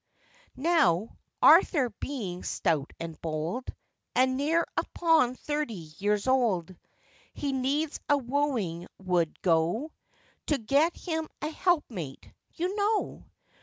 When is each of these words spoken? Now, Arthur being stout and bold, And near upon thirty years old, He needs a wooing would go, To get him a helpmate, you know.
Now, 0.55 1.19
Arthur 1.43 1.91
being 1.91 2.41
stout 2.41 2.91
and 2.99 3.21
bold, 3.21 3.71
And 4.15 4.35
near 4.35 4.65
upon 4.75 5.35
thirty 5.35 5.93
years 5.99 6.25
old, 6.25 6.75
He 7.35 7.51
needs 7.53 7.99
a 8.09 8.17
wooing 8.17 8.87
would 8.97 9.39
go, 9.43 9.91
To 10.47 10.57
get 10.57 10.97
him 10.97 11.27
a 11.43 11.49
helpmate, 11.49 12.33
you 12.55 12.75
know. 12.75 13.25